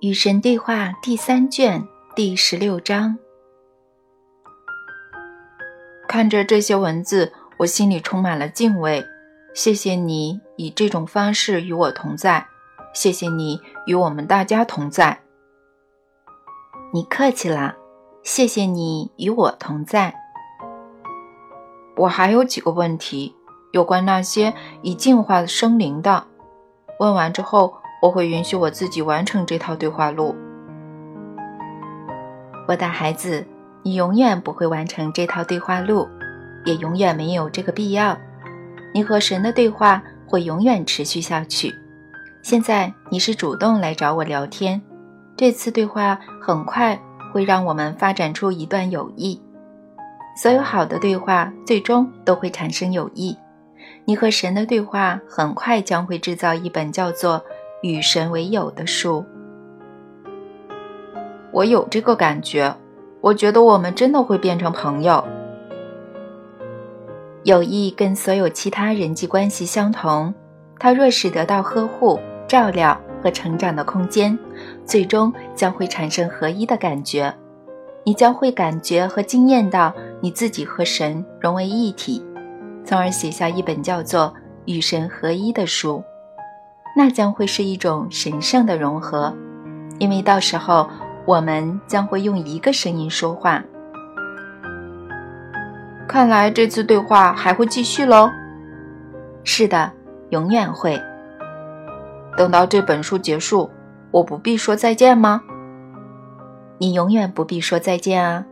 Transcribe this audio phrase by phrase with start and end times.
[0.00, 3.18] 与神对话第三卷第十六章。
[6.08, 9.04] 看着这些文字，我心里充满了敬畏。
[9.52, 12.46] 谢谢你以这种方式与我同在，
[12.94, 15.20] 谢谢你与我们大家同在。
[16.94, 17.76] 你客气了，
[18.22, 20.14] 谢谢你与我同在。
[21.98, 23.36] 我还有几个问题，
[23.72, 26.26] 有关那些已进化的生灵的。
[26.98, 27.79] 问完之后。
[28.00, 30.34] 我会允许我自己完成这套对话录。
[32.66, 33.44] 我的孩子，
[33.82, 36.08] 你永远不会完成这套对话录，
[36.64, 38.16] 也永远没有这个必要。
[38.94, 41.74] 你和神的对话会永远持续下去。
[42.42, 44.80] 现在你是主动来找我聊天，
[45.36, 46.98] 这次对话很快
[47.32, 49.40] 会让我们发展出一段友谊。
[50.40, 53.36] 所有好的对话最终都会产生友谊。
[54.06, 57.44] 你和神的对话很快将会制造一本叫做。
[57.82, 59.24] 与神为友的书，
[61.50, 62.74] 我有这个感觉。
[63.22, 65.22] 我觉得我们真的会变成朋友。
[67.44, 70.32] 友谊跟所有其他人际关系相同，
[70.78, 74.38] 它若是得到呵护、照料和成长的空间，
[74.84, 77.34] 最终将会产生合一的感觉。
[78.04, 82.22] 你将会感觉和惊艳到你自己和神融为一体，
[82.84, 84.22] 从而写下一本叫做
[84.64, 86.02] 《与神合一》的书。
[86.94, 89.34] 那将会是一种神圣的融合，
[89.98, 90.88] 因为到时候
[91.24, 93.62] 我们将会用一个声音说话。
[96.08, 98.28] 看来这次对话还会继续喽。
[99.44, 99.92] 是的，
[100.30, 101.00] 永远会。
[102.36, 103.70] 等到这本书结束，
[104.10, 105.40] 我不必说再见吗？
[106.78, 108.44] 你永远不必说再见啊，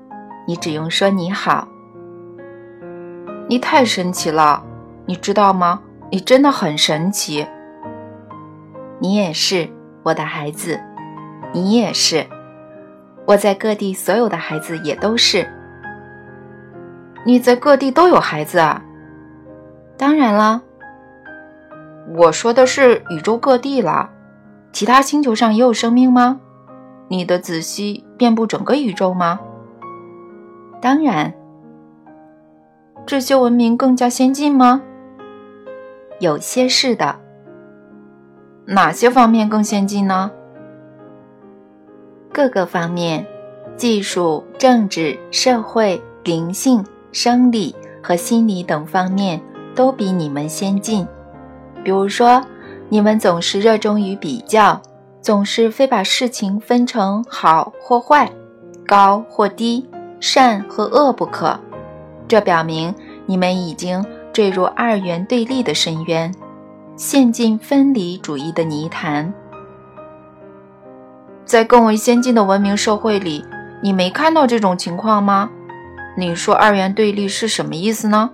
[0.46, 1.66] 你只用说你好。
[3.48, 4.62] 你太神奇了，
[5.06, 5.80] 你知道吗？
[6.10, 7.46] 你真的很神奇。
[9.00, 9.68] 你也是
[10.02, 10.80] 我的孩子，
[11.52, 12.26] 你也是。
[13.26, 15.46] 我在各地所有的孩子也都是。
[17.24, 18.82] 你在各地都有孩子啊？
[19.96, 20.62] 当然了。
[22.16, 24.10] 我说的是宇宙各地啦，
[24.72, 26.40] 其他星球上也有生命吗？
[27.08, 29.40] 你的子息遍布整个宇宙吗？
[30.80, 31.34] 当然。
[33.06, 34.82] 这些文明更加先进吗？
[36.18, 37.20] 有些是的。
[38.70, 40.30] 哪些方面更先进呢？
[42.30, 43.26] 各个方面，
[43.78, 49.40] 技术、政治、社会、灵性、生理和心理等方面
[49.74, 51.08] 都比你们先进。
[51.82, 52.44] 比如说，
[52.90, 54.78] 你们总是热衷于比较，
[55.22, 58.30] 总是非把事情分成好或坏、
[58.86, 59.88] 高或低、
[60.20, 61.58] 善和恶不可。
[62.28, 66.30] 这表明你们已经坠入二元对立的深渊。
[66.98, 69.32] 陷进分离主义的泥潭，
[71.44, 73.44] 在更为先进的文明社会里，
[73.80, 75.48] 你没看到这种情况吗？
[76.16, 78.28] 你说二元对立是什么意思呢？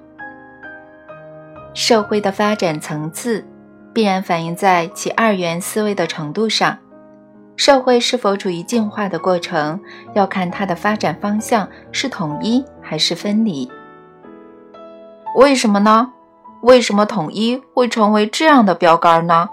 [1.75, 3.45] 社会的发展层次
[3.93, 6.79] 必然反映在其二元思维的程度上。
[7.57, 9.79] 社会是否处于进化的过程，
[10.15, 13.71] 要看它的发展方向是统一还是分离。
[15.37, 16.11] 为什么呢？
[16.65, 19.51] 为什么统一会成为这样的标杆呢？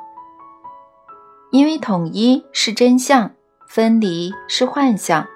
[1.51, 3.31] 因为统一是真相，
[3.67, 5.27] 分离是幻象。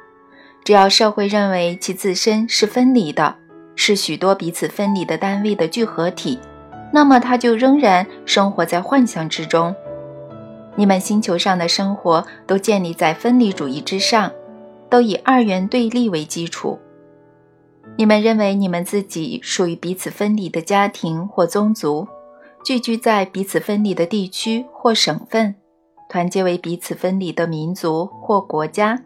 [0.64, 3.36] 只要社会认为其自身是分离的，
[3.76, 6.40] 是许多彼此分离的单位的聚合体，
[6.94, 9.76] 那么它就仍然生活在幻象之中。
[10.78, 14.32] 你们星球上的生活都建立在分离主义之上，
[14.90, 16.80] 都以二元对立为基础。
[17.98, 22.08] 你们认为你们自己属于彼此分离的家庭或宗族，
[22.64, 25.56] 聚居在彼此分离的地区或省份，
[26.10, 29.04] 团结为彼此分离的民族或国家，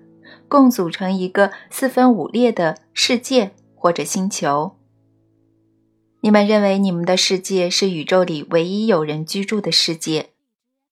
[0.48, 4.72] 共组成一个四分五裂的世界或者星球。
[6.22, 10.31] 你们认为你们的世界是宇宙里唯一有人居住的世界。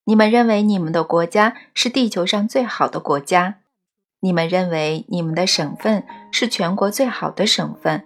[0.05, 3.55] 你们认为你们的国家是地球上最好的国家。
[4.27, 8.03] 你们认为你们的省份是全国最好的省份，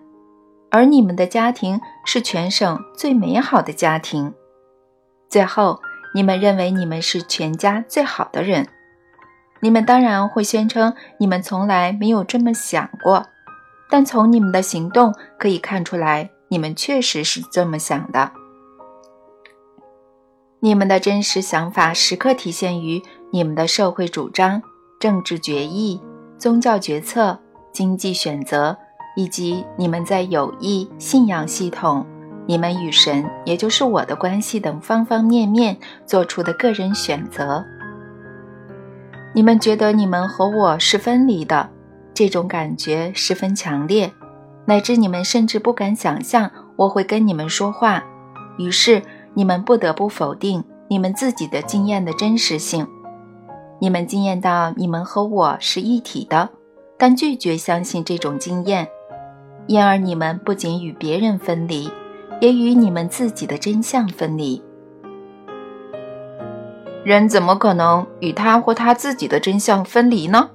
[0.70, 4.32] 而你们的家庭是全省最美好的家庭。
[5.28, 5.80] 最后，
[6.14, 8.68] 你们认为你们是全家最好的人。
[9.62, 13.26] 你们当然会宣称你们从来没有这么想过，
[13.90, 18.32] 但从你们的行动可以看出来，你们确实是这么想的。
[20.60, 23.02] 你们的真实想法时刻体现于
[23.32, 24.62] 你们的社会主张。
[25.00, 26.00] 政治决议、
[26.42, 27.38] 宗教决策、
[27.72, 28.76] 经济选择，
[29.16, 32.04] 以及你们在友谊、信仰系统、
[32.48, 37.64] 你们与神，也就是我的关系等方方面面做出的个人选择。
[39.36, 41.70] 你们觉得你们和我是分离的，
[42.12, 44.12] 这种感觉十分强烈，
[44.66, 48.04] 乃至你们甚至不敢想象我会跟你们说话。
[48.58, 49.04] 于是
[49.36, 52.88] 你们不得不否定你们自己的经验的真实性。
[53.82, 56.48] 你们惊艳到你们和我是一体的，
[57.00, 58.88] 但拒绝相信这种经验，
[59.66, 61.90] 因而你们不仅与别人分离，
[62.40, 64.62] 也与你们自己的真相分离。
[67.04, 70.52] 人怎么可能与他或他自己的真相分离呢？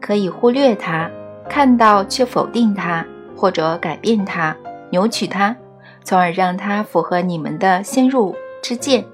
[0.00, 1.10] 可以忽略它，
[1.48, 3.04] 看到却否定它，
[3.36, 4.56] 或者改变它、
[4.90, 5.56] 扭曲它，
[6.04, 9.04] 从而让它符合你们的先入之见。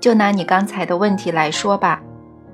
[0.00, 2.00] 就拿你刚才的问题来说吧，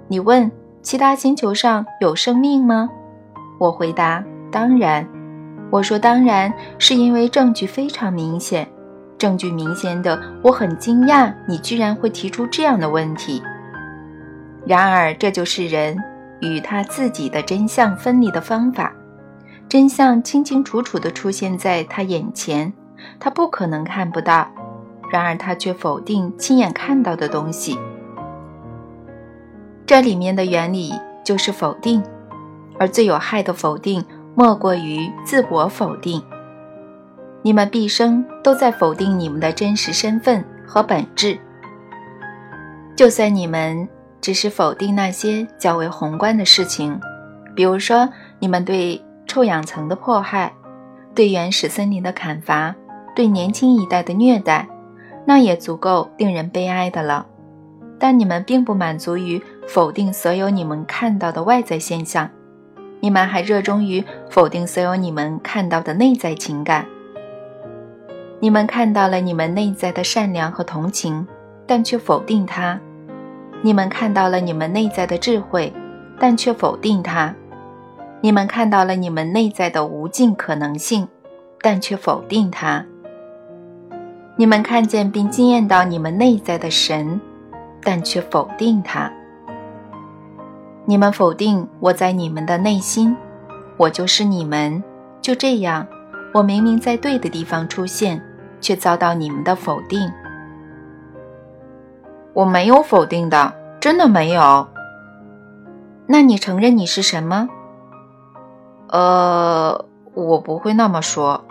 [0.08, 0.50] 你问
[0.82, 2.88] 其他星球上有生命吗？
[3.58, 5.06] 我回答当然。
[5.70, 8.69] 我说当然是因为证据非常明显。
[9.17, 13.43] 证据明显的，我很惊讶，你居然会提出这样的问题。
[14.67, 15.96] 然而，这就是人
[16.41, 18.93] 与他自己的真相分离的方法。
[19.69, 22.73] 真相清清楚楚地出现在他眼前，
[23.19, 24.46] 他不可能看不到。
[25.10, 27.78] 然而，他却否定亲眼看到的东西。
[29.86, 30.92] 这里面的原理
[31.24, 32.02] 就是否定，
[32.78, 34.04] 而最有害的否定，
[34.34, 36.22] 莫过于自我否定。
[37.42, 41.38] 你们毕生都在否定你们的真实身份和本质。
[42.96, 43.88] 就算你们
[44.20, 46.98] 只是否定那些较为宏观的事情，
[47.54, 48.08] 比如说
[48.38, 50.52] 你们对臭氧层的迫害、
[51.14, 52.74] 对原始森林的砍伐、
[53.14, 54.66] 对年轻一代的虐待，
[55.24, 57.26] 那也足够令人悲哀的了。
[57.98, 62.28] 但你们并不满足于否定所有你们看到的外在现象，
[63.00, 66.84] 你们还热衷于否定所有你们看到的内在情感。
[68.40, 71.26] 你们看到了你们内在的善良和同情，
[71.66, 72.78] 但却否定它；
[73.62, 75.72] 你们看到了你们内在的智慧，
[76.18, 77.32] 但却否定它；
[78.20, 81.08] 你们看到了你们内在的无尽可能性，
[81.62, 82.84] 但却否定它；
[84.36, 87.20] 你们看见并惊艳到你们内在的神，
[87.82, 89.10] 但却否定他。
[90.84, 93.16] 你们否定我在你们的内心，
[93.76, 94.82] 我就是你们。
[95.20, 95.86] 就这样，
[96.32, 98.22] 我明明在对的地方出现。
[98.64, 100.10] 却遭到你们的否定。
[102.32, 104.66] 我没有否定的，真的没有。
[106.06, 107.46] 那你承认你是什么？
[108.88, 109.84] 呃，
[110.14, 111.44] 我不会那么说。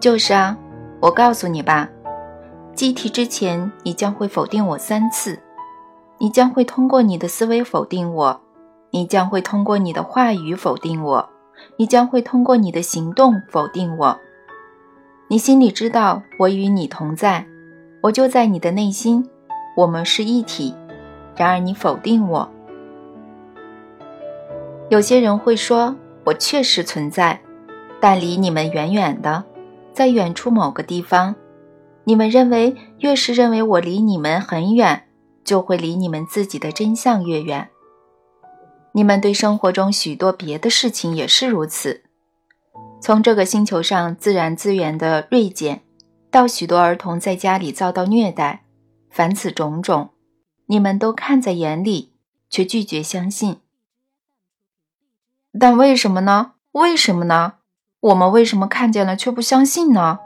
[0.00, 0.56] 就是啊，
[1.00, 1.88] 我告诉你吧，
[2.74, 5.38] 计题之前你将会否定我三次，
[6.18, 8.40] 你将会通过你的思维否定我，
[8.90, 11.28] 你将会通过你的话语否定我，
[11.76, 14.18] 你将会通过你的行动否定我。
[15.28, 17.46] 你心里知道我与你同在，
[18.02, 19.28] 我就在你的内心，
[19.76, 20.74] 我们是一体。
[21.36, 22.50] 然而你否定我。
[24.88, 25.94] 有些人会说，
[26.24, 27.40] 我确实存在，
[28.00, 29.44] 但离你们远远的，
[29.98, 31.34] 在远处某个地方。
[32.04, 35.08] 你们认为，越是认为我离你们很远，
[35.42, 37.68] 就会离你们自己的真相越远。
[38.92, 42.04] 你们对生活中许多别的事情也是如此。
[43.00, 45.82] 从这个星球上自然资源的锐减，
[46.30, 48.62] 到许多儿童在家里遭到虐待，
[49.10, 50.10] 凡此种种，
[50.66, 52.12] 你们都看在眼里，
[52.48, 53.56] 却拒绝相信。
[55.58, 56.52] 但为什么呢？
[56.70, 57.54] 为什么呢？
[58.00, 60.20] 我们为什么看见了却不相信呢？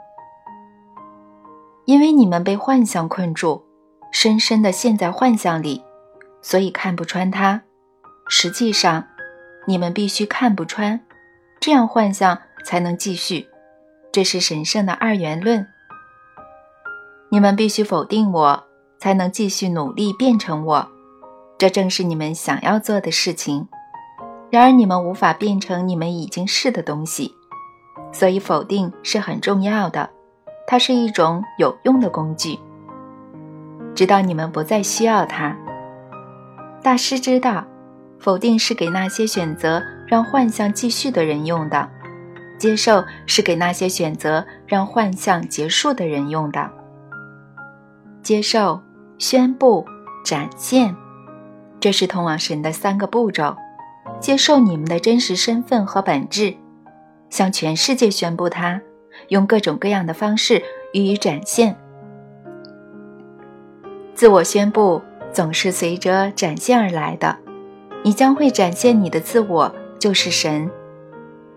[1.85, 3.63] 因为你们被幻象困住，
[4.11, 5.83] 深深的陷在幻象里，
[6.41, 7.61] 所以看不穿它。
[8.27, 9.05] 实际上，
[9.67, 10.99] 你们必须看不穿，
[11.59, 12.39] 这样幻象。
[12.65, 13.45] 才能继续，
[14.09, 15.67] 这是神圣的二元论。
[17.29, 18.63] 你们必须否定我，
[18.97, 20.87] 才能继续努力变成我，
[21.57, 23.67] 这正是你们想要做的事情。
[24.49, 27.35] 然而你们无法变成你们已经是的东西，
[28.13, 30.09] 所以否定是很重要的，
[30.65, 32.57] 它是一种有用的工具，
[33.93, 35.57] 直到你们不再需要它。
[36.81, 37.65] 大师知道，
[38.19, 41.89] 否定是给那些选择让幻象继续的人用的。
[42.59, 46.69] 接受是给那些选择让幻象结束的人用的。
[48.21, 48.79] 接受、
[49.17, 49.83] 宣布、
[50.23, 50.95] 展现，
[51.79, 53.57] 这是通往神的三个步骤。
[54.19, 56.55] 接受你们的真实身份和本质，
[57.33, 58.79] 向全世界宣布它，
[59.29, 60.61] 用各种各样的方式
[60.93, 61.75] 予以展现。
[64.13, 67.35] 自我宣布总是随着展现而来的。
[68.03, 70.69] 你将会展现你的自我，就是神。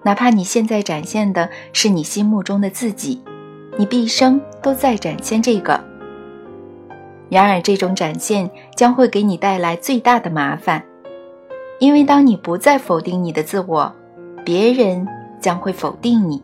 [0.03, 3.23] 哪怕你现在展现的是你心目中的自己，
[3.77, 5.79] 你毕生都在展现这个。
[7.29, 10.83] 然而，这种展现将会给你带来最大的麻烦，
[11.81, 13.95] 因为当你不再否定你的自我，
[14.43, 15.07] 别人
[15.41, 16.43] 将会否定你。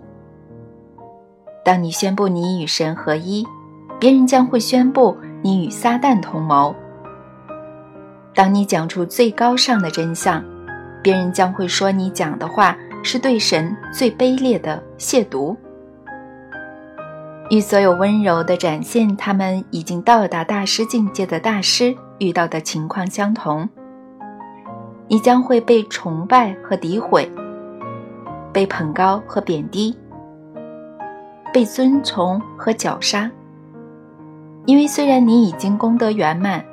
[1.64, 3.46] 当你宣布你与神合一，
[4.00, 6.75] 别人将会宣布你与撒旦同谋。
[8.34, 10.42] 当你讲出最高尚的真相，
[11.02, 15.56] 别人将会说你讲的话是对神最卑劣的亵渎。
[17.50, 23.68] 与所有温柔的展现他们已经到达大师境界的大师遇到的情况相同，
[25.06, 27.30] 你将会被崇拜和诋毁，
[28.52, 29.97] 被捧高和贬低，
[31.52, 33.30] 被尊崇和绞杀。
[34.66, 36.64] 因为虽然你已经功德圆满，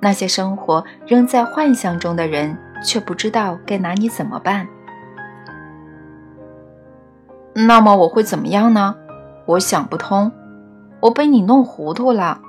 [0.00, 4.66] 那些生活仍在幻想中的人却不知道该拿你怎么办。
[7.54, 8.94] 那么我会怎么样呢？
[9.46, 10.32] 我想不通，
[11.00, 12.40] 我被你弄糊涂了。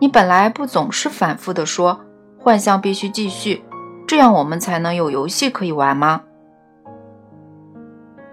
[0.00, 2.00] 你本来不总是反复的说
[2.36, 3.62] 幻象必须继续，
[4.08, 6.22] 这样我们才能有游戏可以玩吗？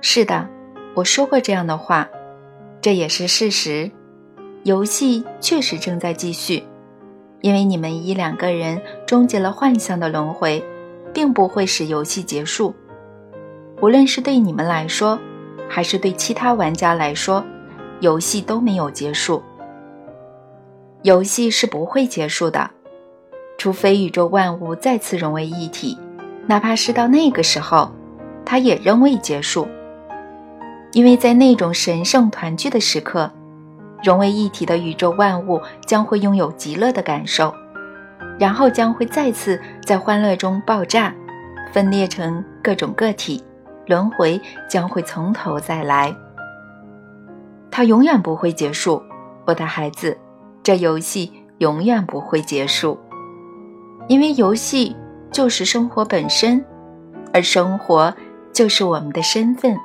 [0.02, 0.48] 是的，
[0.96, 2.10] 我说过这样的话，
[2.82, 3.92] 这也是事实。
[4.64, 6.64] 游戏确实正在继续，
[7.42, 10.64] 因为你们一两个人终结了幻象的轮回，
[11.14, 12.74] 并不会使游戏结束。
[13.82, 15.20] 无论是对你们来说，
[15.68, 17.44] 还是对其他玩家来说。
[18.02, 19.44] 游戏都没有结束，
[21.02, 22.72] 游戏是不会结束的，
[23.58, 25.98] 除非宇宙万物再次融为一体，
[26.48, 27.92] 哪怕是到那个时候，
[28.46, 29.68] 它也仍未结束。
[30.92, 33.32] 因为在那种神圣团聚的时刻，
[34.04, 37.54] 融为一体的宇宙万物将会拥有极乐的感受，
[38.40, 41.14] 然后将会再次在欢乐中爆炸，
[41.72, 43.44] 分裂成各种个体，
[43.86, 46.16] 轮回将会从头再来。
[47.70, 49.02] 它永远不会结束，
[49.46, 50.18] 我的孩子，
[50.64, 52.98] 这游戏永远不会结束，
[54.08, 54.96] 因为游戏
[55.32, 56.66] 就是生活本身，
[57.32, 58.12] 而生活
[58.52, 59.78] 就是我们的身份。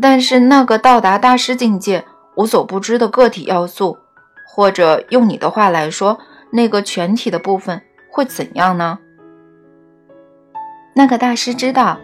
[0.00, 2.04] 但是那个到达大师境界
[2.36, 3.98] 无所不知的个体要素，
[4.46, 6.18] 或者用你的话来说，
[6.50, 8.98] 那个全体的部分会怎样呢？
[10.94, 11.98] 那个大师知道。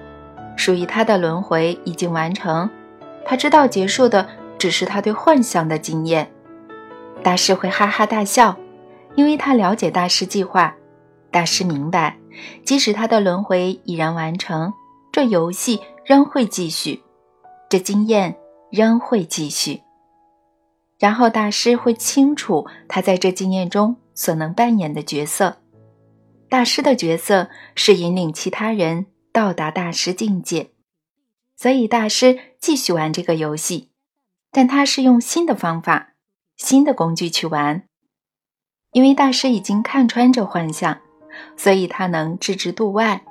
[0.54, 2.68] 属于他的轮回已经完成，
[3.24, 6.30] 他知道结束的只是他对幻象的经验。
[7.22, 8.54] 大师会哈哈大笑，
[9.14, 10.74] 因为他了解大师计划。
[11.30, 12.18] 大师明白，
[12.66, 14.74] 即使他的轮回已然完成，
[15.10, 17.02] 这游戏仍会继续，
[17.72, 18.36] 这经验
[18.70, 19.80] 仍会继续。
[20.98, 25.56] 然后大师会清楚他在这经验中所能扮演的角色。
[26.50, 29.06] 大师的角色是引领其他人。
[29.32, 30.72] 到达大师境界，
[31.56, 33.88] 所以大师继续玩这个游戏，
[34.50, 36.12] 但他是用新的方法、
[36.58, 37.84] 新的工具去玩。
[38.92, 41.00] 因为大师已经看穿这幻象，
[41.56, 43.24] 所以他能置之度外。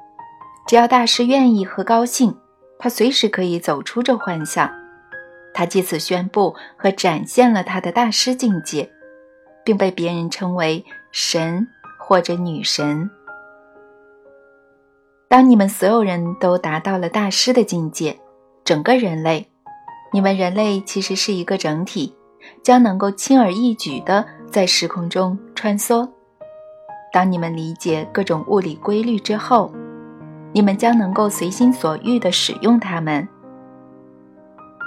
[0.67, 2.35] 只要大师愿意和高兴，
[2.81, 4.69] 他随时可以走出这幻象。
[5.53, 8.89] 他借此宣布和展现了他的大师境界，
[9.63, 11.67] 并被别人称为神
[11.99, 13.09] 或者女神。
[15.27, 18.19] 当你们所有人都达到了大师的境界，
[18.63, 19.47] 整个人类，
[20.11, 22.15] 你们人类其实是一个整体，
[22.63, 26.09] 将能够轻而易举地在时空中穿梭。
[27.13, 29.71] 当你们理解各种物理规律之后，
[30.53, 33.27] 你们将能够随心所欲地使用它们，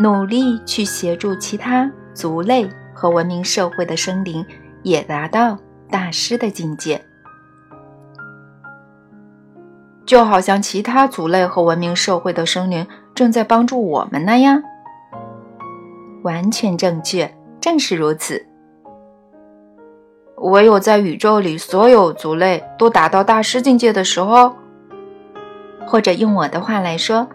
[0.00, 4.44] 努力去协助其他族类和文明社会的生灵
[4.83, 5.56] 也达到
[5.88, 7.00] 大师的境界。
[10.04, 14.62] 就好像其他族类和文明社会的生灵正在帮助我们那样，
[16.23, 18.44] 完全正确，正是如此。
[20.37, 24.54] 唯有在宇宙里所有族类都达到大师境界的时候，
[25.87, 27.29] 或者用我的话来说，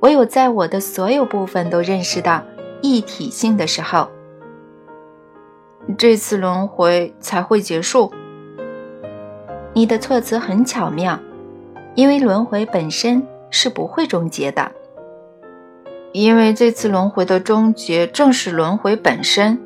[0.00, 2.42] 我有在我的所有部分都认识到
[2.80, 4.08] 一体性的时候，
[5.96, 8.12] 这次轮回才会结束。
[9.72, 11.18] 你的措辞很巧妙。
[11.96, 14.70] 因为轮回本身是不会终结的，
[16.12, 19.58] 因为这次轮回的终结正是轮回本身。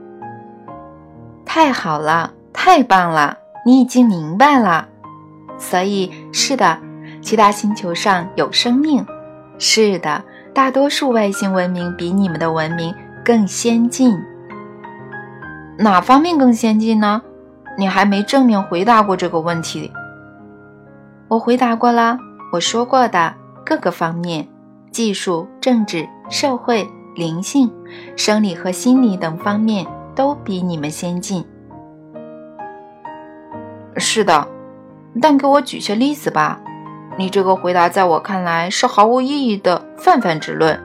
[1.45, 4.87] 太好了，太棒了，你已经明白了。
[5.59, 6.79] 所以是的，
[7.21, 9.05] 其他星球上有生命。
[9.59, 10.25] 是的，
[10.55, 14.19] 大多数外星文明比你们的文明更先进。
[15.79, 17.23] 哪方面更先进呢？
[17.79, 19.91] 你还没正面回答过这个问题。
[21.29, 22.19] 我回答过了，
[22.53, 23.35] 我说过的
[23.65, 24.47] 各个方面，
[24.91, 27.71] 技术、政治、社会、灵性、
[28.17, 31.45] 生理和心理等方面都比你们先进。
[33.97, 34.47] 是的，
[35.23, 36.61] 但给我举些例子吧。
[37.21, 40.81] 你这个回答在我看来是毫无意义的泛泛之论。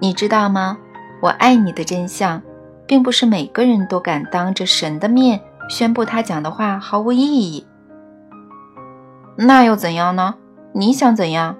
[0.00, 0.76] 你知道吗？
[1.22, 2.42] 我爱你的真相，
[2.84, 7.64] 并不是每个人都敢当着神的面宣布他讲的话毫无意义。
[9.36, 10.34] 那又怎样呢？
[10.72, 11.56] 你想怎样？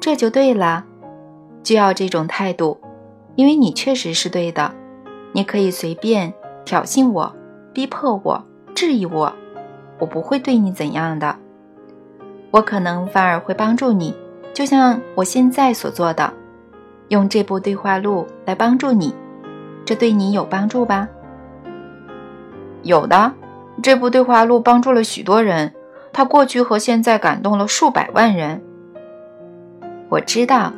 [0.00, 0.86] 这就对了，
[1.62, 2.80] 就要这种态度，
[3.36, 4.72] 因为你确实是对的。
[5.30, 7.32] 你可以随便挑衅我、
[7.72, 9.32] 逼迫我、质疑我，
[9.98, 11.36] 我不会对你怎样的。
[12.50, 14.14] 我可能反而会帮助你，
[14.54, 16.32] 就像我现在所做的。
[17.08, 19.14] 用这部对话录来帮助你，
[19.84, 21.08] 这对你有帮助吧？
[22.82, 23.32] 有的，
[23.82, 25.72] 这部对话录帮助了许多人，
[26.12, 28.62] 它过去和现在感动了数百万人。
[30.08, 30.72] 我知道，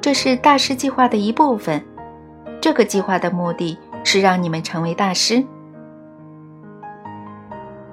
[0.00, 1.82] 这是大师计划的一部分。
[2.60, 5.44] 这个计划的目的是让你们成为大师。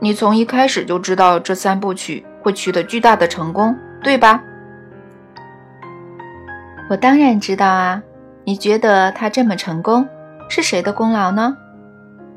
[0.01, 4.41] 你从一开始就知道这三部曲会取得巨大的成功，对吧？
[6.89, 8.01] 我当然知道啊，
[8.45, 10.07] 你觉得他这么成功
[10.47, 11.55] 是谁的功劳呢？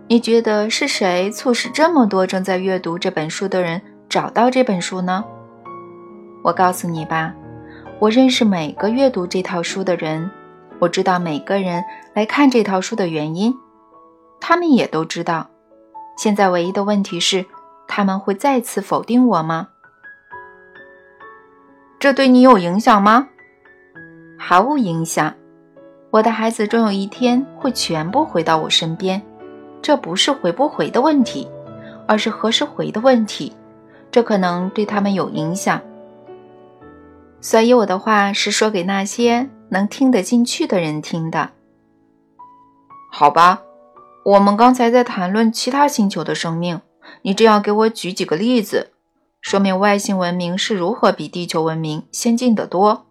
[0.08, 5.24] 你觉得是谁促使这么多正在阅读这本书的人找到这本书呢？
[6.42, 7.32] 我告诉你吧，
[8.00, 10.28] 我认识每个阅读这套书的人，
[10.80, 13.54] 我知道每个人来看这套书的原因，
[14.40, 15.46] 他们也都知道。
[16.16, 17.44] 现在唯一的问题是，
[17.88, 19.68] 他们会再次否定我吗？
[21.98, 23.28] 这对你有影响吗？
[24.38, 25.34] 毫无影响，
[26.10, 29.20] 我的孩子终有一天会全部回到我身边。
[29.80, 31.48] 这不是回不回的问题，
[32.06, 33.52] 而是何时回的问题。
[34.10, 35.80] 这可能对他们有影响。
[37.40, 41.50] 所以我的话是说给那些能听得进去的人听的。
[43.10, 43.62] 好吧，
[44.24, 46.80] 我们刚才在谈论其他星球的生命，
[47.22, 48.92] 你这样给我举几个例子，
[49.40, 53.06] 说明外星文明是如何比地球文明先进得多。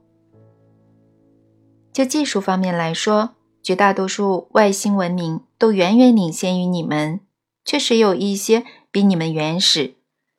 [1.91, 3.31] 就技术方面来说，
[3.61, 7.19] 绝大多数外星文明都远远领先于你们。
[7.65, 9.95] 确实有一些比你们原始，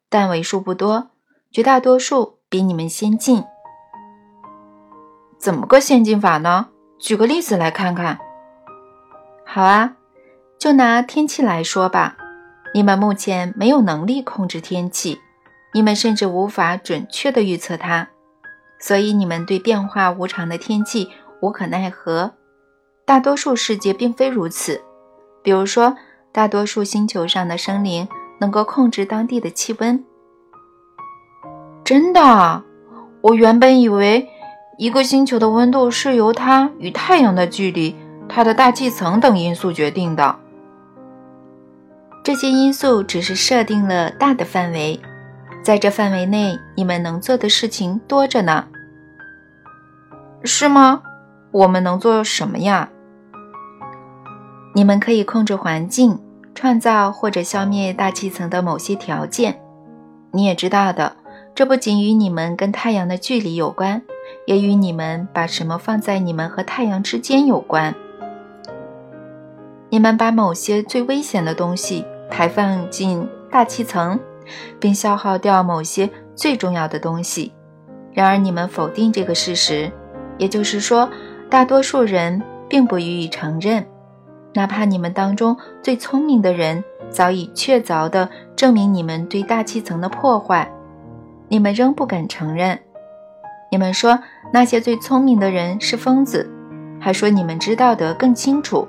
[0.08, 1.10] 但为数不多。
[1.50, 3.44] 绝大多数比你们先进。
[5.38, 6.68] 怎么个先进法呢？
[6.98, 8.18] 举个例子来看看。
[9.44, 9.96] 好啊，
[10.62, 12.16] 就拿天气来说吧。
[12.72, 15.18] 你们目前没有能力控制天气，
[15.74, 18.10] 你们甚至无法准确的预测它，
[18.78, 21.08] 所以你们对变化无常的天气。
[21.40, 22.34] 无可奈何，
[23.04, 24.80] 大多数世界并非如此。
[25.42, 25.96] 比如说，
[26.30, 28.06] 大多数星球上的生灵
[28.38, 30.04] 能够控制当地的气温。
[31.82, 32.62] 真的？
[33.20, 34.28] 我原本以为
[34.78, 37.96] 一个星球的温度是由它与太阳的距离、
[38.28, 40.38] 它的大气层等因素决定的。
[42.24, 45.00] 这些因素只是设定了大的范围，
[45.62, 48.66] 在这范围内，你们能做的事情多着呢。
[50.44, 51.02] 是吗？
[51.50, 52.88] 我们能做什么呀？
[54.74, 56.18] 你们可以控制环境，
[56.54, 59.60] 创造或者消灭大气层的某些条件。
[60.30, 61.16] 你也知道的，
[61.54, 64.00] 这不仅与你们跟太阳的距离有关，
[64.46, 67.94] 也与你们把什么放在你们和太阳之间有关。
[69.90, 74.18] 你们把某些最危险的东西排放进大气层，
[74.80, 77.52] 并消耗掉某些最重要的东西。
[78.14, 79.92] 然而，你们否定这个事实，
[80.38, 81.06] 也就是说。
[81.50, 83.86] 大多数人并不予以承认，
[84.54, 90.72] 哪怕你们当中最聪明的人早已确凿地证明你们对大气层的破坏，
[91.48, 92.78] 你们仍不敢承认。
[93.70, 94.18] 你们说
[94.50, 96.50] 那些最聪明的人是疯子，
[96.98, 98.88] 还说你们知道得更清楚。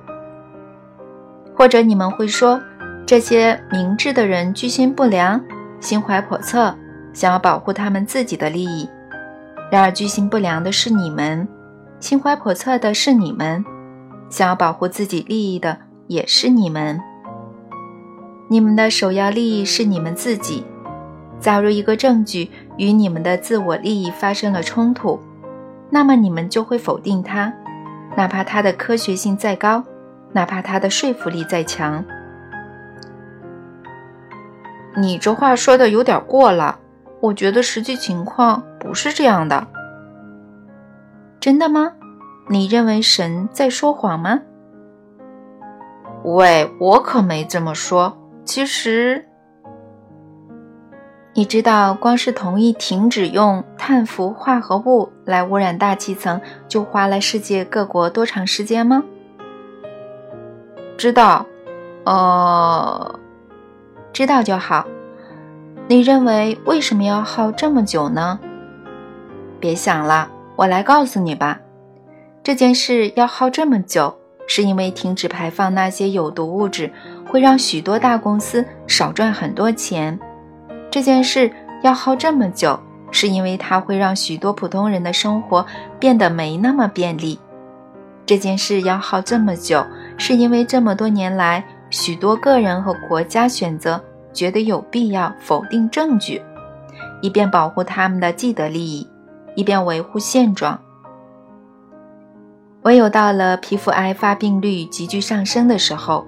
[1.53, 2.61] 或者你们会说
[3.05, 5.39] 这些明智的人居心不良，
[5.79, 6.73] 心怀叵测，
[7.13, 8.89] 想要保护他们自己的利益。
[9.71, 11.47] 然而居心不良的是你们。
[11.99, 13.63] 心怀叵测的是你们，
[14.29, 16.99] 想要保护自己利益的也是你们。
[18.49, 20.65] 你们的首要利益是你们自己。
[21.39, 25.19] 假如一个证据与你们的自我利益发生了冲突，
[25.89, 27.53] 那么你们就会否定它，
[28.15, 29.83] 哪怕它的科学性再高，
[30.31, 32.03] 哪怕它的说服力再强。
[34.95, 36.79] 你这话说的有点过了，
[37.19, 39.67] 我觉得实际情况不是这样的。
[41.39, 41.93] 真的吗？
[42.49, 44.41] 你认为神在说谎吗？
[46.23, 48.17] 喂，我可没这么说。
[48.45, 49.25] 其实，
[51.33, 59.03] 你知道，光是同意停止用碳氟化合物来污染大气层，就花了世界各国多长时间吗？
[60.97, 61.45] 知道。
[62.05, 63.19] 呃，
[64.13, 64.85] 知道就好。
[65.87, 68.39] 你认为为什么要耗这么久呢？
[69.59, 71.59] 别想了，我来告诉你吧。
[72.43, 74.15] 这件事要耗这么久，
[74.47, 76.91] 是因为停止排放那些有毒物质
[77.29, 80.17] 会让许多大公司少赚很多钱。
[80.91, 85.65] 这件事要耗这么久，是因为它会让许多普通人的生活
[85.99, 87.39] 变得没那么便利。
[88.25, 89.85] 这件事要耗这么久，
[90.17, 94.03] 是因为这么多年来，许多个人和国家选择。
[94.33, 96.41] 觉得有必要否定证据，
[97.21, 99.07] 以便保护他们的既得利益，
[99.55, 100.81] 以便维护现状。
[102.81, 106.25] 唯有到了皮肤癌发病率急剧上升的时候，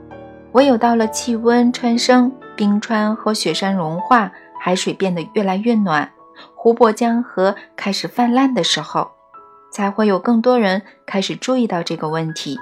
[0.52, 6.08] 唯有到了气温蹿升、冰川和雪山融化、海水变得越来越暖、
[6.54, 9.10] 湖泊、江河开始泛滥的时候，
[9.72, 12.56] 才会有更多人开始注意到这个问题。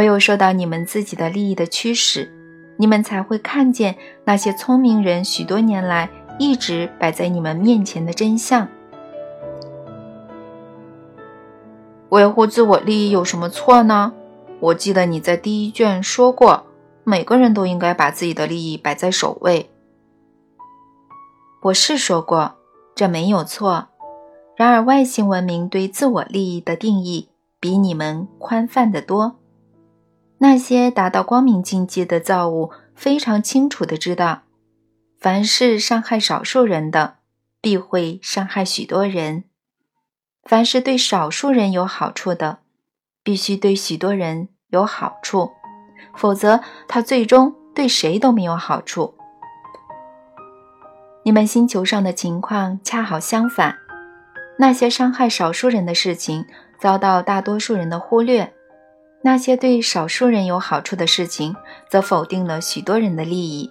[0.00, 2.32] 唯有受到你们自己的利益的驱使。
[2.78, 6.08] 你们才会看见那些聪明人许多年来
[6.38, 8.66] 一直摆在你们面前的真相。
[12.08, 14.14] 维护自我利益有什么错呢？
[14.60, 16.64] 我记得你在第一卷说过，
[17.04, 19.68] 每个人都应该把自己的利益摆在首位。
[21.64, 22.54] 我是说过，
[22.94, 23.88] 这没有错。
[24.56, 27.28] 然而，外星文明对自我利益的定义
[27.60, 29.36] 比你们宽泛得多。
[30.42, 34.40] 那些达到光明境界的造物非常清楚地知道，
[35.18, 37.16] 凡是伤害少数人的，
[37.60, 39.42] 必会伤害许多人；
[40.44, 42.60] 凡是对少数人有好处的，
[43.22, 45.50] 必须对许多人有好处，
[46.16, 49.14] 否则他最终对谁都没有好处。
[51.22, 53.76] 你们星球上的情况恰好相反，
[54.58, 56.46] 那些伤害少数人的事情
[56.78, 58.54] 遭到大多数人的忽略。
[59.22, 61.54] 那些对少数人有好处的事情，
[61.90, 63.70] 则否定了许多人的利益。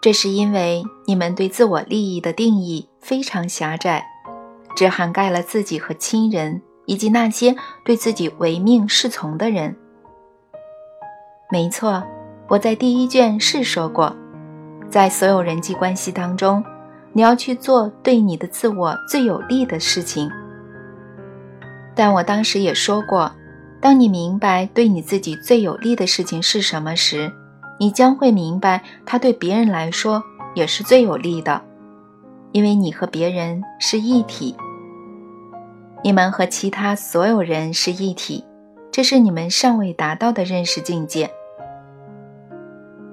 [0.00, 4.06] 这是因为你们对自我利益的定义非常狭窄，
[4.76, 9.74] 只涵盖了自己和亲人，以及那些对自己唯命是从的人。
[11.50, 12.02] 没错，
[12.48, 14.14] 我在第一卷是说过，
[14.88, 16.62] 在所有人际关系当中，
[17.12, 20.30] 你要去做对你的自我最有利的事情。
[21.96, 23.32] 但我当时也说过。
[23.84, 27.30] 当你明白对你自己最有利的事情是什么时，
[27.78, 30.22] 你将会明白它对别人来说
[30.54, 31.60] 也是最有利的，
[32.52, 34.56] 因为你和别人是一体，
[36.02, 38.42] 你们和其他所有人是一体，
[38.90, 41.30] 这是你们尚未达到的认识境界。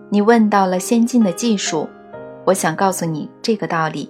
[0.09, 1.89] 你问到了先进的技术，
[2.45, 4.09] 我想告诉你这个道理：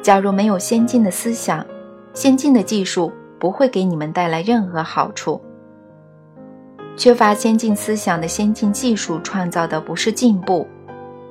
[0.00, 1.66] 假如没有先进的思想，
[2.12, 5.42] 先进的技术不会给你们带来任何好处。
[6.96, 10.66] 缺乏先进思想的先进技术创造的不是进步，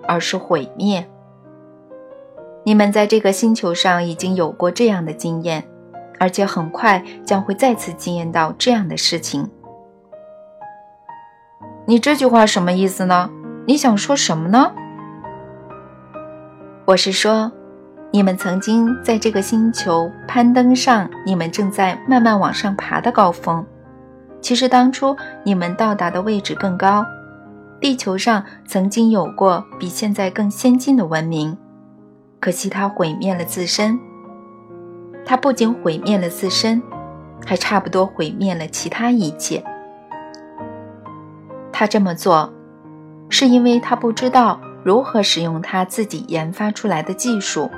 [0.08, 1.08] 而是毁灭。
[2.66, 5.64] 你们在这个星球上已经有过这样的经验，
[6.20, 9.50] 而且很快将会再次经验到这样的事情。
[11.86, 13.30] 你这句话什么意思呢？
[13.66, 14.72] 你想说什么呢？
[16.86, 17.52] 我是说，
[18.12, 23.66] 你们曾经在这个星球攀登上你们正在慢慢往上爬的高峰。
[24.44, 27.06] 其实当初你们到达的位置更高，
[27.80, 31.58] 地球上曾经有过比现在更先进的文明，
[32.42, 33.98] 可惜它毁灭了自身。
[35.26, 36.84] 它不仅毁灭了自身，
[37.46, 39.64] 还差不多毁灭了其他一切。
[41.72, 42.52] 他这么做，
[43.30, 47.72] 是因为他不知道如何使用他自己研发出来的技术，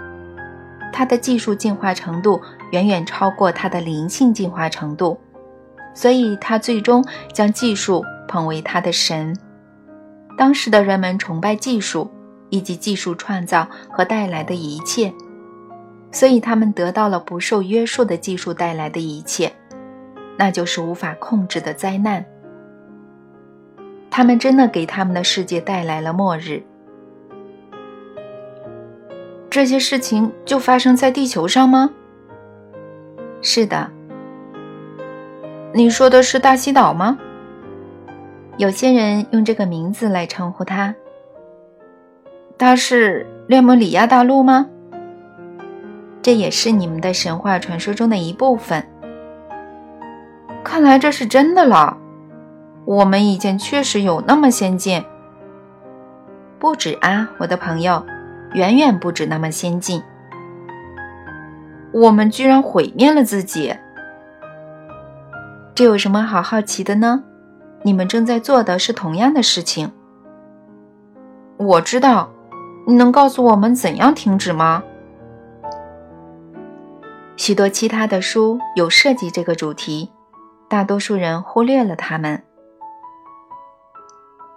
[0.91, 5.19] 他的技术进化程度远远超过他的灵性进化程度。
[5.95, 7.03] 所以他最终
[7.33, 9.35] 将技术捧为他的神。
[10.37, 12.11] 当时的人们崇拜技术
[12.49, 15.11] 以及技术创造和带来的一切，
[16.11, 19.51] 所以他们得到了不受约束的技术带来的一切，
[20.37, 22.23] 那就是无法控制的灾难。
[24.11, 26.61] 他们真的给他们的世界带来了末日。
[29.49, 31.89] 这些事情就发生在地球上吗？
[33.41, 33.94] 是的。
[35.77, 37.19] 你说的是大西岛吗？
[38.55, 40.95] 有些人用这个名字来称呼它。
[42.57, 44.69] 它是列莫里亚大陆吗？
[46.21, 48.87] 这也是你们的神话传说中的一部分。
[50.63, 51.97] 看来这是真的了。
[52.85, 55.03] 我们以前确实有那么先进。
[56.57, 58.01] 不止啊，我的朋友，
[58.53, 60.01] 远远不止那么先进。
[61.91, 63.75] 我们居然毁灭了自己。
[65.75, 67.21] 这有什么好好奇的呢？
[67.83, 69.91] 你们正在做的是同样的事情。
[71.57, 72.31] 我知道，
[72.87, 74.81] 你能告诉我们怎样停止吗？
[77.35, 80.09] 许多其他的书有涉及这个主题，
[80.69, 82.41] 大多数人忽略了它们。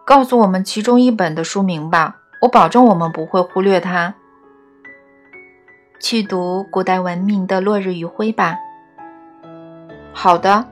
[0.07, 4.14] 告诉我们其中一本的书名吧，我保证我们不会忽略它。
[5.98, 8.57] 去读《古代文明的落日余晖》吧。
[10.12, 10.64] 好的，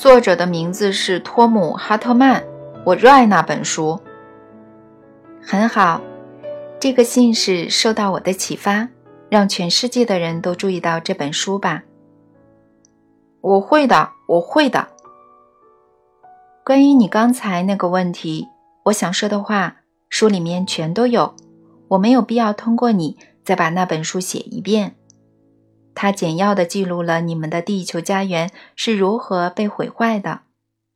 [0.00, 2.44] 作者的名字是托姆·哈特曼，
[2.84, 4.00] 我热爱那本书。
[5.42, 6.00] 很好，
[6.78, 8.88] 这个信使受到我的启发，
[9.28, 11.82] 让全世界的人都注意到这本书吧。
[13.40, 14.86] 我会的，我会的。
[16.64, 18.46] 关于你刚才那个问题，
[18.84, 21.34] 我想说的话，书里面全都有，
[21.88, 24.94] 我没有必要通过你再把那本书写一遍。
[26.00, 30.42] 它简要地记录了你们的地球家园是如何被毁坏的，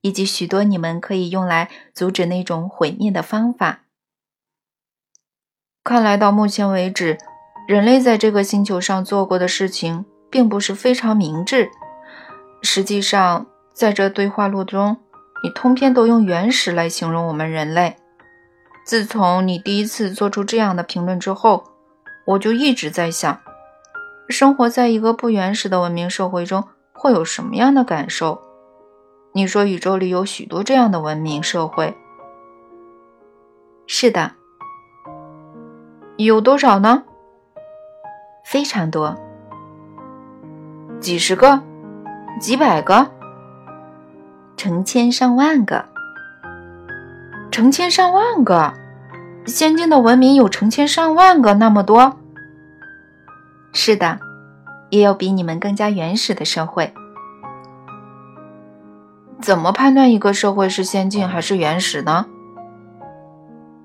[0.01, 3.81] 以及许多你们可以用来阻止那种毁灭的方法。
[5.83, 7.19] 看来到目前为止，
[7.67, 11.73] 人类在这个星球上做过的事情并不是非常明智。
[12.63, 14.99] 实际上，在这对话录中，
[15.43, 17.97] 你通篇都用“原始”来形容我们人类。
[18.87, 21.65] 自从你第一次做出这样的评论之后，
[22.25, 23.42] 我就一直在想，
[24.33, 28.41] 生活在一个不原始的文明社会中会有什么样的感受？
[29.33, 31.97] 你说宇宙里有许多这样的文明社会。
[33.87, 34.33] 是的。
[36.17, 37.05] 有多少呢？
[38.45, 39.17] 非常多，
[41.01, 41.61] 几十个、
[42.41, 43.11] 几百个、
[44.57, 45.85] 成千上万个、
[47.51, 48.73] 成千上万个，
[49.47, 52.17] 先进的文明有成千上万个那么多。
[53.73, 54.19] 是的，
[54.91, 56.93] 也有比你们更加原始的社会。
[59.41, 62.27] 怎么判断一个社会是先进还是原始呢？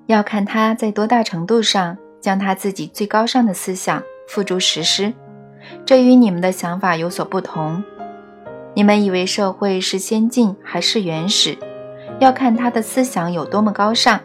[0.06, 1.98] 要看他在多大程度上。
[2.20, 5.14] 将他自己最高尚的思想付诸实施，
[5.86, 7.82] 这与你们的想法有所不同。
[8.74, 11.56] 你们以为社会是先进还是原始，
[12.18, 14.18] 要看他的思想有多么高尚。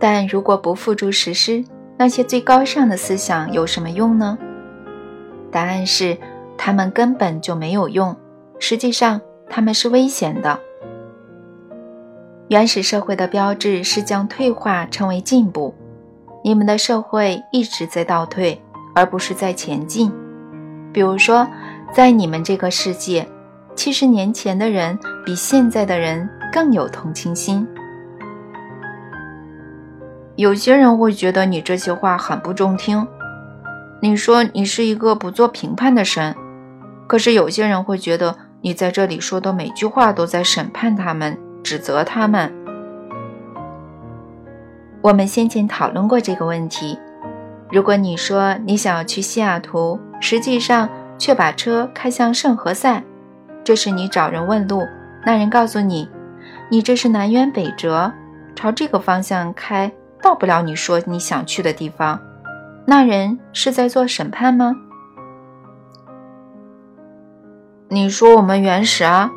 [0.00, 1.64] 但如果不付诸实施，
[1.98, 4.36] 那些最高尚的思想有什么用呢？
[5.50, 6.16] 答案是，
[6.58, 8.14] 他们根本就没有用。
[8.58, 10.58] 实际上，他们是危险的。
[12.48, 15.74] 原始社会的标志是将退化称为进步。
[16.44, 18.60] 你们的社会一直在倒退，
[18.94, 20.12] 而不是在前进。
[20.92, 21.48] 比如说，
[21.92, 23.26] 在你们这个世界，
[23.74, 27.66] 七十年前的人比现在的人更有同情心。
[30.36, 33.06] 有些人会觉得你这些话很不中听。
[34.00, 36.36] 你说你是一个不做评判的神，
[37.06, 42.52] 可是有些人会觉得你在这里说的每句话都在审判他们，指责他们。
[45.00, 46.98] 我们先前讨论过这个问题。
[47.70, 53.02] 如果你说你想要去西雅图，实际上却把车开向圣何塞，
[53.64, 54.82] 这是你找人问路，
[55.24, 56.06] 那人告诉你，
[56.70, 58.12] 你这是南辕北辙，
[58.54, 59.90] 朝这个方向开，
[60.22, 62.20] 到不了你说你想去的地方。
[62.84, 64.74] 那人是在做审判吗？
[67.88, 69.30] 你说我们原始啊，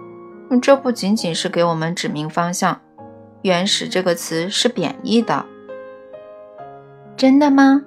[0.62, 2.80] 这不仅仅是给我们指明方向，
[3.44, 5.46] 原始这个词是贬义的。
[7.16, 7.84] 真的吗？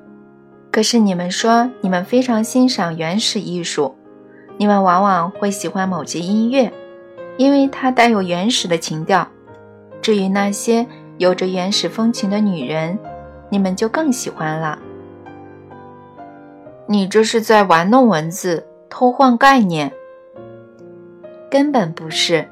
[0.71, 3.95] 可是你们说你们非常欣赏原始艺术，
[4.57, 6.73] 你们往往会喜欢某些音乐，
[7.37, 9.29] 因为它带有原始的情调。
[10.01, 10.87] 至于那些
[11.23, 12.99] 有着原始风情的女人，
[13.49, 14.77] 你们就更喜欢了。
[16.89, 19.93] 你这是在玩弄文字，偷换概念。
[21.49, 22.45] 根本不是，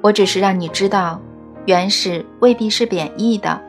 [0.00, 1.20] 我只是让你知道，
[1.66, 3.60] 原始未必是贬义的，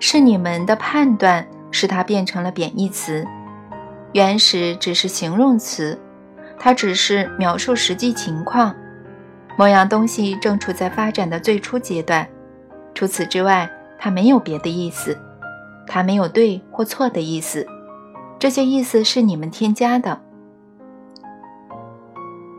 [0.00, 1.46] 是你们的判断。
[1.70, 3.22] 使它变成了贬义词，
[4.12, 6.00] 原始只是形容词，
[6.58, 8.74] 它只是描述实际情况。
[9.58, 12.26] 某样东西正处在发展的最初阶段，
[12.98, 15.16] 除此之外，它没有别的意思，
[15.86, 17.64] 它没有对或错的意思，
[18.40, 20.20] 这些意思是你们添加的。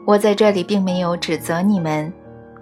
[0.07, 2.13] 我在这里并没有指责你们，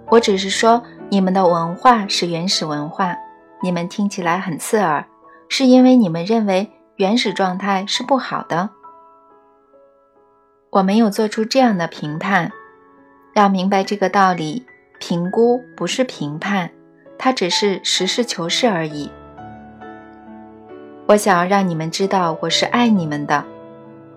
[0.08, 3.14] 我只是说你们的文化是原始文化，
[3.62, 5.06] 你们听起来很刺耳。
[5.48, 8.70] 是因为你们认为原始状态是不好的。
[10.70, 12.50] 我没有做出这样的评判。
[13.36, 14.66] 要明白这个道理，
[14.98, 16.72] 评估不是评判，
[17.18, 19.10] 它只是实事求是而已。
[21.06, 23.44] 我想要让你们知道，我是爱你们的，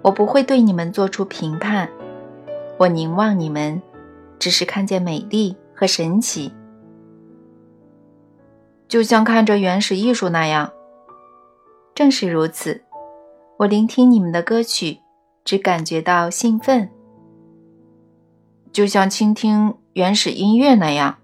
[0.02, 1.90] 我不会对你们做出评判。
[2.78, 3.82] 我凝望你们，
[4.38, 6.54] 只是看见美丽和神奇。
[8.88, 10.72] 就像看着原始艺术那样。
[11.96, 12.82] 正是如此，
[13.58, 15.00] 我聆听你们的歌曲，
[15.46, 16.90] 只感觉到兴奋，
[18.74, 21.21] 就像倾听原始音乐那样。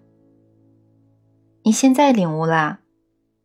[1.68, 2.80] 你现在领悟了，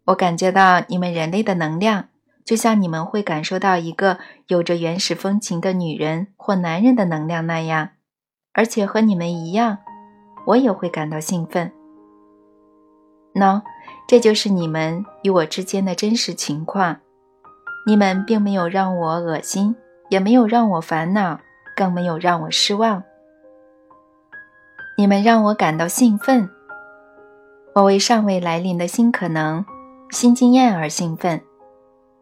[0.04, 2.04] 我感觉到你们人类的能量，
[2.44, 7.88] 就像你们会感受到一个有着原始风情的女人或男人的能量那样，
[8.52, 9.78] 而且和你们一样，
[10.46, 11.72] 我也会感到兴奋。
[13.34, 13.60] 喏，
[14.06, 17.00] 这就是你们与我之间的真实情况。
[17.88, 19.74] 你们并没有让我恶心，
[20.10, 21.40] 也没有让我烦恼，
[21.76, 23.02] 更没有让我失望。
[24.96, 26.48] 你们让我感到兴奋。
[27.74, 29.64] 我为尚未来临的新可能、
[30.10, 31.40] 新经验而兴奋。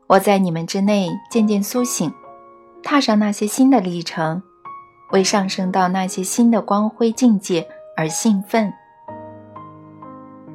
[0.07, 2.13] 我在你们之内渐渐苏醒，
[2.85, 4.41] 踏上那些新的历程，
[5.11, 8.73] 为上升到那些新的光辉境界而兴奋。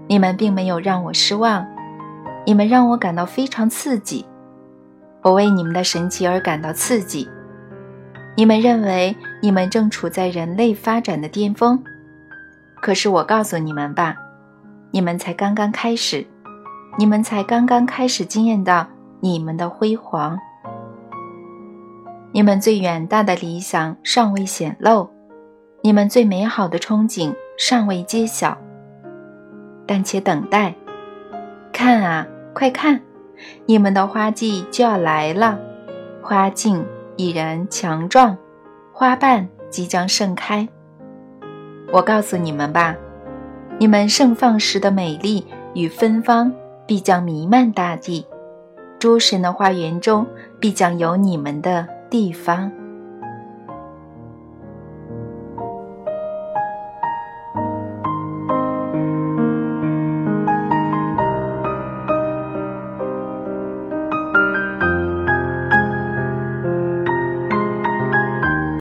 [0.08, 1.66] 你们并没有让我失望，
[2.46, 4.26] 你们让我感到非常刺激。
[5.24, 7.28] 我为你们的神奇而感到刺激。
[8.38, 11.84] 你们认为你们正处在人类发展的巅峰，
[12.82, 14.16] 可是我告诉你们吧，
[14.96, 16.26] 你们才刚刚开始，
[16.98, 18.88] 你们才刚刚开始惊艳到
[19.20, 20.40] 你们的辉煌。
[22.32, 25.10] 你们最远大的理想尚未显露，
[25.82, 28.58] 你们最美好的憧憬尚未揭晓。
[29.86, 30.74] 但且等待，
[31.74, 33.02] 看啊，快看！
[33.66, 35.60] 你们的花季就要来了，
[36.22, 36.82] 花茎
[37.18, 38.38] 已然强壮，
[38.94, 40.66] 花瓣即将盛开。
[41.92, 42.96] 我告诉你们吧，
[43.78, 46.52] 你们盛放时的美丽与芬芳
[46.86, 48.26] 必将弥漫大地，
[48.98, 50.26] 诸神的花园中
[50.62, 52.72] 必将有你们的地方。